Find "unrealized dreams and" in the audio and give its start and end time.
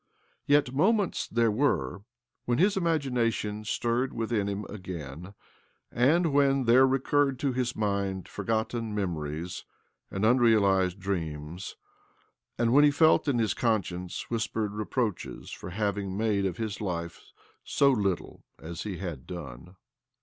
10.25-12.73